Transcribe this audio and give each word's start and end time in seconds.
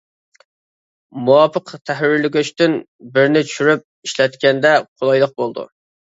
مۇۋاپىق 1.25 1.73
تەھرىرلىگۈچتىن 1.89 2.73
بىرنى 3.17 3.43
چۈشۈرۈپ 3.49 3.85
ئىشلەتكەندە 4.09 4.71
قولايلىق 4.87 5.35
بولىدۇ. 5.43 5.67